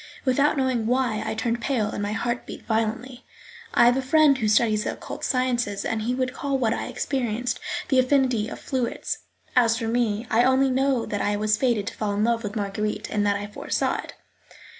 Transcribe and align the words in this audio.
Without 0.25 0.57
knowing 0.57 0.87
why, 0.87 1.21
I 1.23 1.35
turned 1.35 1.61
pale 1.61 1.89
and 1.91 2.01
my 2.01 2.13
heart 2.13 2.47
beat 2.47 2.65
violently. 2.65 3.23
I 3.71 3.85
have 3.85 3.97
a 3.97 4.01
friend 4.01 4.35
who 4.35 4.47
studies 4.47 4.83
the 4.83 4.93
occult 4.93 5.23
sciences, 5.23 5.85
and 5.85 6.01
he 6.01 6.15
would 6.15 6.33
call 6.33 6.57
what 6.57 6.73
I 6.73 6.87
experienced 6.87 7.59
"the 7.89 7.99
affinity 7.99 8.49
of 8.49 8.57
fluids"; 8.59 9.19
as 9.55 9.77
for 9.77 9.87
me, 9.87 10.25
I 10.31 10.43
only 10.43 10.71
know 10.71 11.05
that 11.05 11.21
I 11.21 11.35
was 11.35 11.55
fated 11.55 11.85
to 11.85 11.93
fall 11.93 12.15
in 12.15 12.23
love 12.23 12.41
with 12.41 12.55
Marguerite, 12.55 13.11
and 13.11 13.23
that 13.27 13.35
I 13.35 13.45
foresaw 13.45 13.97
it. 13.99 14.13